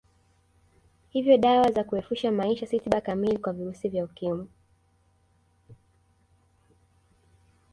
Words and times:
Hivyo 1.09 1.37
dawa 1.37 1.71
za 1.71 1.83
kurefusha 1.83 2.31
maisha 2.31 2.67
si 2.67 2.79
tiba 2.79 3.01
kamili 3.01 3.37
kwa 3.37 3.53
virusi 3.53 3.89
vya 3.89 4.03
Ukimwi 4.05 4.47